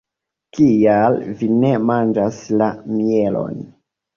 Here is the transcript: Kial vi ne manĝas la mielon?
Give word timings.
Kial 0.59 1.17
vi 1.41 1.49
ne 1.65 1.73
manĝas 1.91 2.41
la 2.63 2.71
mielon? 2.99 3.65